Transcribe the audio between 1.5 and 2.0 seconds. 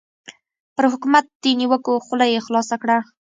نیوکو